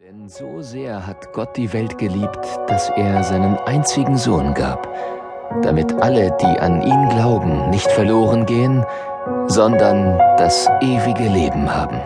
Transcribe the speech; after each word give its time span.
Denn 0.00 0.28
so 0.28 0.62
sehr 0.62 1.08
hat 1.08 1.32
Gott 1.32 1.56
die 1.56 1.72
Welt 1.72 1.98
geliebt, 1.98 2.38
dass 2.68 2.88
er 2.90 3.24
seinen 3.24 3.56
einzigen 3.66 4.16
Sohn 4.16 4.54
gab, 4.54 4.86
damit 5.62 5.92
alle, 6.00 6.30
die 6.40 6.60
an 6.60 6.82
ihn 6.82 7.08
glauben, 7.08 7.68
nicht 7.70 7.90
verloren 7.90 8.46
gehen, 8.46 8.86
sondern 9.48 10.16
das 10.36 10.68
ewige 10.80 11.28
Leben 11.28 11.74
haben. 11.74 12.00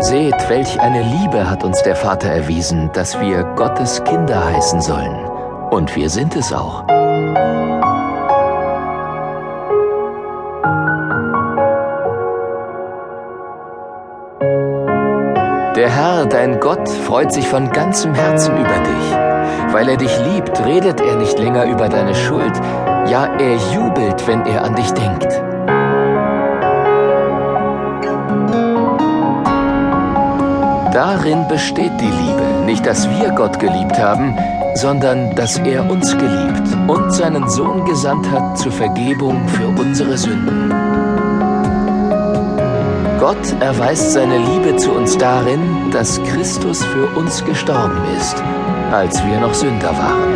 Seht, 0.00 0.50
welch 0.50 0.78
eine 0.78 1.04
Liebe 1.04 1.48
hat 1.48 1.64
uns 1.64 1.82
der 1.84 1.96
Vater 1.96 2.28
erwiesen, 2.28 2.90
dass 2.92 3.18
wir 3.18 3.42
Gottes 3.56 4.04
Kinder 4.04 4.44
heißen 4.44 4.82
sollen. 4.82 5.24
Und 5.70 5.96
wir 5.96 6.10
sind 6.10 6.36
es 6.36 6.52
auch. 6.52 6.84
Der 15.76 15.90
Herr, 15.90 16.24
dein 16.24 16.58
Gott, 16.58 16.88
freut 16.88 17.34
sich 17.34 17.46
von 17.46 17.70
ganzem 17.70 18.14
Herzen 18.14 18.56
über 18.56 18.78
dich. 18.78 19.74
Weil 19.74 19.90
er 19.90 19.98
dich 19.98 20.18
liebt, 20.24 20.64
redet 20.64 21.02
er 21.02 21.16
nicht 21.16 21.38
länger 21.38 21.66
über 21.66 21.90
deine 21.90 22.14
Schuld. 22.14 22.52
Ja, 23.10 23.26
er 23.38 23.56
jubelt, 23.74 24.26
wenn 24.26 24.46
er 24.46 24.64
an 24.64 24.74
dich 24.74 24.90
denkt. 24.92 25.28
Darin 30.94 31.46
besteht 31.46 31.92
die 32.00 32.04
Liebe, 32.06 32.64
nicht 32.64 32.86
dass 32.86 33.06
wir 33.10 33.32
Gott 33.32 33.58
geliebt 33.58 33.98
haben, 33.98 34.34
sondern 34.76 35.34
dass 35.34 35.58
er 35.58 35.90
uns 35.90 36.10
geliebt 36.16 36.74
und 36.88 37.12
seinen 37.12 37.50
Sohn 37.50 37.84
gesandt 37.84 38.30
hat 38.30 38.56
zur 38.56 38.72
Vergebung 38.72 39.46
für 39.48 39.68
unsere 39.68 40.16
Sünden. 40.16 40.85
Gott 43.26 43.60
erweist 43.60 44.12
seine 44.12 44.38
Liebe 44.38 44.76
zu 44.76 44.92
uns 44.92 45.18
darin, 45.18 45.90
dass 45.90 46.22
Christus 46.22 46.84
für 46.84 47.06
uns 47.18 47.44
gestorben 47.44 48.00
ist, 48.16 48.36
als 48.92 49.20
wir 49.26 49.40
noch 49.40 49.52
Sünder 49.52 49.90
waren. 49.98 50.32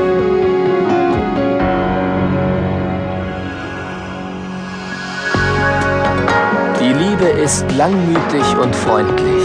Die 6.81 6.93
Liebe 6.93 7.27
ist 7.27 7.71
langmütig 7.77 8.59
und 8.61 8.75
freundlich. 8.75 9.45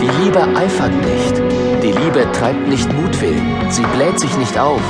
Die 0.00 0.24
Liebe 0.24 0.42
eifert 0.56 0.96
nicht. 1.04 1.36
Die 1.82 1.92
Liebe 1.92 2.26
treibt 2.32 2.66
nicht 2.66 2.90
Mutwillen. 2.94 3.66
Sie 3.68 3.84
bläht 3.94 4.18
sich 4.18 4.34
nicht 4.38 4.58
auf. 4.58 4.80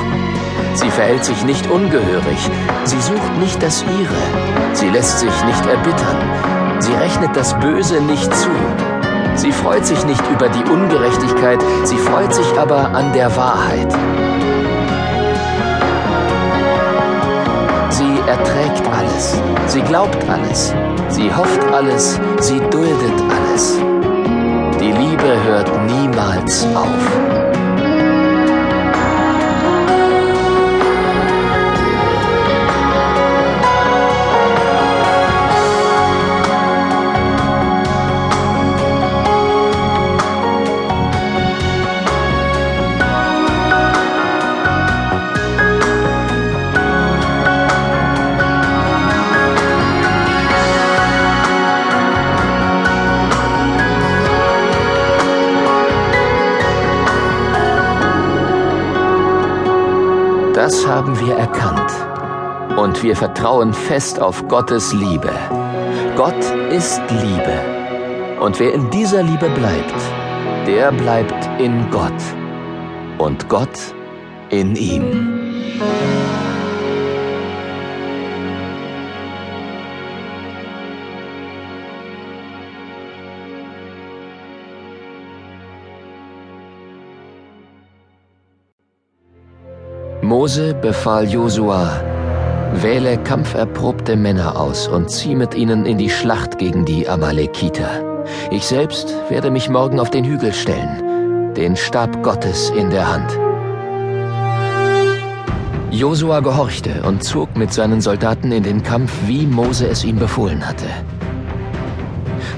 Sie 0.75 0.91
verhält 0.91 1.25
sich 1.25 1.43
nicht 1.45 1.69
ungehörig. 1.69 2.51
Sie 2.85 3.01
sucht 3.01 3.37
nicht 3.41 3.61
das 3.61 3.83
Ihre. 3.83 4.75
Sie 4.77 4.91
lässt 4.91 5.19
sich 5.19 5.45
nicht 5.45 5.67
erbittern. 5.67 6.56
Sie 6.79 6.93
rechnet 6.95 7.37
das 7.37 7.59
Böse 7.59 8.01
nicht 8.01 8.35
zu. 8.35 8.51
Sie 9.35 9.53
freut 9.53 9.85
sich 9.85 10.05
nicht 10.07 10.23
über 10.31 10.49
die 10.49 10.65
Ungerechtigkeit, 10.71 11.59
sie 11.85 11.99
freut 11.99 12.33
sich 12.33 12.59
aber 12.59 12.91
an 12.95 13.13
der 13.13 13.35
Wahrheit. 13.37 13.93
Sie 17.91 18.19
erträgt 18.27 18.83
alles, 18.95 19.41
sie 19.67 19.83
glaubt 19.83 20.19
alles, 20.29 20.75
sie 21.09 21.35
hofft 21.35 21.65
alles, 21.73 22.21
sie 22.41 22.61
duldet 22.71 23.23
alles. 23.31 23.79
Die 24.81 24.93
Liebe 24.93 25.45
hört 25.45 25.71
niemals 25.87 26.67
auf. 26.75 27.36
Das 60.57 60.87
haben 60.87 61.21
wir 61.21 61.37
erkannt. 61.37 61.93
Und 62.79 63.03
wir 63.03 63.15
vertrauen 63.15 63.75
fest 63.75 64.19
auf 64.19 64.49
Gottes 64.49 64.95
Liebe. 64.95 65.31
Gott 66.17 66.43
ist 66.71 67.03
Liebe. 67.11 68.41
Und 68.41 68.59
wer 68.59 68.73
in 68.73 68.89
dieser 68.89 69.23
Liebe 69.23 69.51
bleibt, 69.51 69.95
der 70.67 70.93
bleibt 70.93 71.61
in 71.61 71.91
Gott. 71.91 72.23
Und 73.19 73.51
Gott 73.51 73.95
in 74.49 74.75
ihm. 74.77 76.26
Mose 90.27 90.75
befahl 90.75 91.29
Josua, 91.29 92.01
wähle 92.83 93.17
kampferprobte 93.17 94.17
Männer 94.17 94.61
aus 94.61 94.89
und 94.89 95.09
zieh 95.09 95.37
mit 95.37 95.55
ihnen 95.55 95.87
in 95.87 95.99
die 95.99 96.11
Schlacht 96.11 96.59
gegen 96.59 96.85
die 96.85 97.09
Amalekiter. 97.09 98.25
Ich 98.51 98.65
selbst 98.67 99.15
werde 99.29 99.53
mich 99.53 99.69
morgen 99.69 100.01
auf 100.01 100.11
den 100.11 100.25
Hügel 100.25 100.53
stellen, 100.53 101.55
den 101.55 101.77
Stab 101.77 102.25
Gottes 102.25 102.71
in 102.71 102.91
der 102.91 103.07
Hand. 103.07 103.39
Josua 105.93 106.41
gehorchte 106.41 107.05
und 107.05 107.23
zog 107.23 107.57
mit 107.57 107.73
seinen 107.73 108.01
Soldaten 108.01 108.51
in 108.51 108.65
den 108.65 108.83
Kampf, 108.83 109.13
wie 109.27 109.47
Mose 109.47 109.87
es 109.87 110.03
ihm 110.03 110.19
befohlen 110.19 110.67
hatte. 110.67 110.89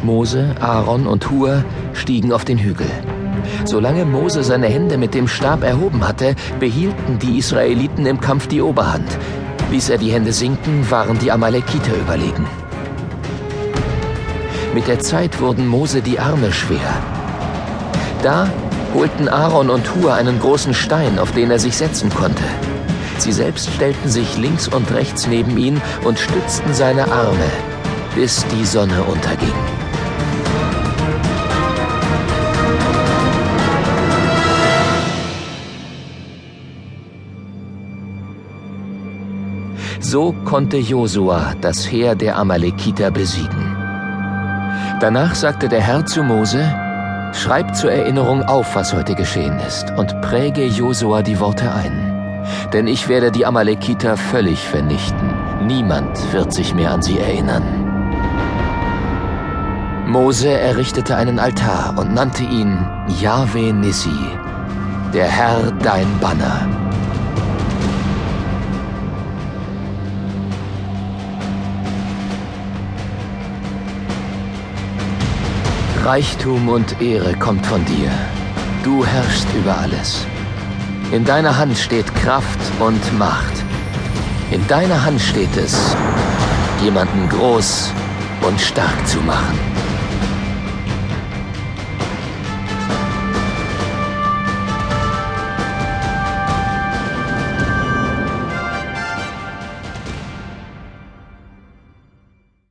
Mose, 0.02 0.54
Aaron 0.58 1.06
und 1.06 1.30
Hur 1.30 1.62
stiegen 1.92 2.32
auf 2.32 2.46
den 2.46 2.56
Hügel. 2.56 2.88
Solange 3.65 4.04
Mose 4.04 4.43
seine 4.43 4.66
Hände 4.66 4.99
mit 4.99 5.15
dem 5.15 5.28
Stab 5.28 5.62
erhoben 5.62 6.06
hatte, 6.06 6.34
behielten 6.60 7.19
die 7.19 7.38
Israeliten 7.38 8.06
im 8.06 8.21
Kampf 8.21 8.47
die 8.47 8.62
Oberhand. 8.62 9.09
Ließ 9.71 9.91
er 9.91 9.99
die 9.99 10.12
Hände 10.12 10.32
sinken, 10.32 10.91
waren 10.91 11.19
die 11.19 11.31
Amalekiter 11.31 11.94
überlegen. 11.94 12.47
Mit 14.75 14.87
der 14.87 15.00
Zeit 15.00 15.41
wurden 15.41 15.66
Mose 15.66 16.03
die 16.03 16.19
Arme 16.21 16.53
schwer. 16.53 16.78
Da 18.22 18.48
holten 18.94 19.28
Aaron 19.28 19.71
und 19.71 19.94
Hur 19.94 20.15
einen 20.15 20.41
großen 20.41 20.75
Stein, 20.75 21.19
auf 21.19 21.32
den 21.32 21.50
er 21.50 21.59
sich 21.59 21.77
setzen 21.77 22.10
konnte. 22.10 22.44
Sie 23.19 23.32
selbst 23.32 23.71
stellten 23.75 24.09
sich 24.09 24.38
links 24.38 24.69
und 24.69 24.93
rechts 24.93 25.27
neben 25.27 25.56
ihn 25.59 25.81
und 26.04 26.19
stützten 26.19 26.72
seine 26.72 27.10
Arme, 27.10 27.50
bis 28.15 28.44
die 28.47 28.65
Sonne 28.65 29.03
unterging. 29.03 29.53
So 40.00 40.32
konnte 40.44 40.76
Josua 40.76 41.54
das 41.60 41.91
Heer 41.91 42.14
der 42.14 42.36
Amalekiter 42.38 43.10
besiegen. 43.10 43.76
Danach 45.00 45.34
sagte 45.34 45.69
der 45.69 45.81
Herr 45.81 46.06
zu 46.06 46.22
Mose, 46.22 46.64
Schreib 47.34 47.75
zur 47.76 47.92
Erinnerung 47.92 48.42
auf, 48.42 48.75
was 48.75 48.94
heute 48.94 49.14
geschehen 49.14 49.59
ist, 49.66 49.92
und 49.97 50.20
präge 50.22 50.64
Josua 50.64 51.22
die 51.22 51.38
Worte 51.41 51.72
ein. 51.72 52.42
Denn 52.72 52.86
ich 52.86 53.09
werde 53.09 53.31
die 53.31 53.44
Amalekiter 53.44 54.16
völlig 54.16 54.60
vernichten. 54.60 55.34
Niemand 55.66 56.32
wird 56.32 56.53
sich 56.53 56.75
mehr 56.75 56.92
an 56.92 57.03
sie 57.03 57.19
erinnern. 57.19 57.65
Mose 60.06 60.48
errichtete 60.48 61.16
einen 61.16 61.38
Altar 61.38 61.94
und 61.98 62.15
nannte 62.15 62.44
ihn 62.44 62.78
Yahweh 63.20 63.72
Nissi, 63.72 64.19
der 65.12 65.27
Herr 65.27 65.71
dein 65.83 66.06
Banner. 66.18 66.78
Reichtum 76.09 76.71
und 76.71 77.03
Ehre 77.03 77.34
kommt 77.34 77.66
von 77.66 77.84
dir. 77.84 78.10
Du 78.83 79.05
herrschst 79.05 79.47
über 79.55 79.77
alles. 79.77 80.25
In 81.13 81.22
deiner 81.27 81.59
Hand 81.59 81.77
steht 81.77 82.15
Kraft 82.15 82.59
und 82.81 83.19
Macht. 83.19 83.53
In 84.51 84.66
deiner 84.69 85.05
Hand 85.05 85.21
steht 85.21 85.55
es, 85.59 85.95
jemanden 86.83 87.28
groß 87.28 87.93
und 88.41 88.59
stark 88.59 89.07
zu 89.07 89.19
machen. 89.19 89.59